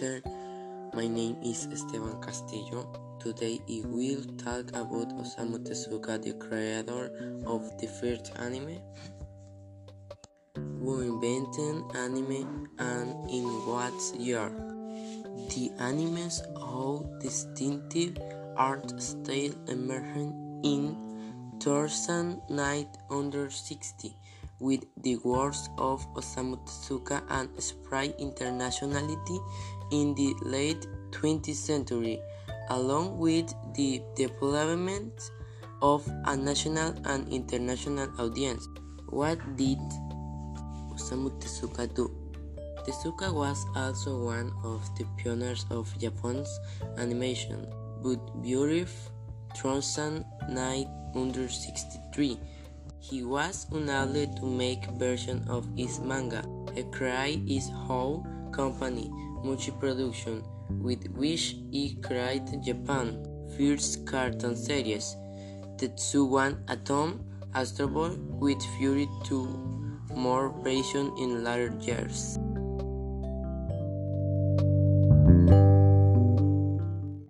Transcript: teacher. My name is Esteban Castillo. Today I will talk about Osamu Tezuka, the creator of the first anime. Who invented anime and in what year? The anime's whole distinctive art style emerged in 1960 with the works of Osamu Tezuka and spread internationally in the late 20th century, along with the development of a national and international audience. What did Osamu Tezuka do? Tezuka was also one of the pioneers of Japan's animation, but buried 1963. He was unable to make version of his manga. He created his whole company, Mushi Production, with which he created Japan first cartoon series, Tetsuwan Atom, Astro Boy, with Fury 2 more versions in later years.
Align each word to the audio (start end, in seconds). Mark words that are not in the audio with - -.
teacher. 0.00 0.22
My 0.94 1.06
name 1.06 1.36
is 1.44 1.68
Esteban 1.70 2.22
Castillo. 2.22 2.88
Today 3.20 3.60
I 3.68 3.82
will 3.84 4.24
talk 4.38 4.70
about 4.70 5.10
Osamu 5.20 5.58
Tezuka, 5.58 6.22
the 6.22 6.32
creator 6.34 7.10
of 7.46 7.78
the 7.78 7.86
first 7.86 8.32
anime. 8.38 8.78
Who 10.56 11.00
invented 11.00 11.82
anime 11.94 12.68
and 12.78 13.30
in 13.30 13.44
what 13.68 13.92
year? 14.18 14.50
The 15.52 15.70
anime's 15.78 16.42
whole 16.56 17.18
distinctive 17.20 18.16
art 18.56 19.02
style 19.02 19.52
emerged 19.68 20.32
in 20.64 20.96
1960 21.60 24.16
with 24.60 24.84
the 25.02 25.16
works 25.24 25.68
of 25.78 26.06
Osamu 26.14 26.58
Tezuka 26.66 27.22
and 27.30 27.48
spread 27.60 28.14
internationally 28.18 29.16
in 29.90 30.14
the 30.14 30.34
late 30.42 30.86
20th 31.10 31.54
century, 31.54 32.20
along 32.68 33.18
with 33.18 33.52
the 33.74 34.02
development 34.14 35.30
of 35.82 36.06
a 36.26 36.36
national 36.36 36.94
and 37.06 37.28
international 37.32 38.08
audience. 38.20 38.68
What 39.08 39.38
did 39.56 39.78
Osamu 40.92 41.30
Tezuka 41.40 41.92
do? 41.94 42.10
Tezuka 42.86 43.32
was 43.32 43.64
also 43.74 44.24
one 44.24 44.52
of 44.64 44.82
the 44.96 45.04
pioneers 45.18 45.66
of 45.70 45.92
Japan's 45.98 46.60
animation, 46.98 47.66
but 48.02 48.18
buried 48.42 48.88
1963. 49.62 52.38
He 53.00 53.24
was 53.24 53.66
unable 53.72 54.32
to 54.36 54.46
make 54.46 54.84
version 54.98 55.44
of 55.48 55.66
his 55.74 55.98
manga. 56.00 56.44
He 56.74 56.82
created 56.84 57.48
his 57.48 57.68
whole 57.70 58.26
company, 58.52 59.10
Mushi 59.42 59.72
Production, 59.80 60.44
with 60.68 61.08
which 61.16 61.56
he 61.70 61.96
created 62.02 62.62
Japan 62.62 63.24
first 63.56 64.06
cartoon 64.06 64.54
series, 64.54 65.16
Tetsuwan 65.78 66.60
Atom, 66.68 67.24
Astro 67.54 67.88
Boy, 67.88 68.10
with 68.38 68.62
Fury 68.78 69.08
2 69.24 69.70
more 70.14 70.50
versions 70.62 71.18
in 71.18 71.42
later 71.42 71.74
years. 71.80 72.38